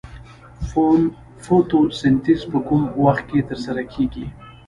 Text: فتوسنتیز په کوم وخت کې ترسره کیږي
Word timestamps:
فتوسنتیز 1.43 2.41
په 2.51 2.59
کوم 2.67 2.81
وخت 3.03 3.23
کې 3.29 3.47
ترسره 3.49 3.83
کیږي 3.93 4.25